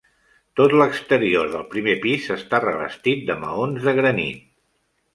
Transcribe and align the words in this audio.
Tot 0.59 0.71
l'exterior 0.81 1.51
del 1.57 1.67
primer 1.75 1.95
pis 2.07 2.31
està 2.39 2.63
revestit 2.65 3.25
de 3.31 3.39
maons 3.47 3.89
de 3.91 3.99
granit. 4.03 4.53